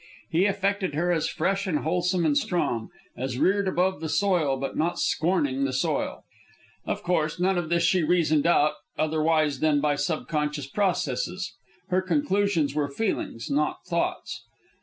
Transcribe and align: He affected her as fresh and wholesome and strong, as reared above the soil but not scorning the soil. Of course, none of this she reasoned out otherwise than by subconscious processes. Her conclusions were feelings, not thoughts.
He 0.31 0.45
affected 0.47 0.95
her 0.95 1.11
as 1.11 1.27
fresh 1.29 1.67
and 1.67 1.77
wholesome 1.81 2.25
and 2.25 2.35
strong, 2.35 2.89
as 3.15 3.37
reared 3.37 3.67
above 3.67 4.01
the 4.01 4.09
soil 4.09 4.57
but 4.57 4.75
not 4.75 4.97
scorning 4.97 5.63
the 5.63 5.71
soil. 5.71 6.23
Of 6.87 7.03
course, 7.03 7.39
none 7.39 7.55
of 7.55 7.69
this 7.69 7.83
she 7.83 8.01
reasoned 8.01 8.47
out 8.47 8.73
otherwise 8.97 9.59
than 9.59 9.79
by 9.79 9.93
subconscious 9.97 10.65
processes. 10.65 11.53
Her 11.89 12.01
conclusions 12.01 12.73
were 12.73 12.89
feelings, 12.89 13.51
not 13.51 13.85
thoughts. 13.85 14.41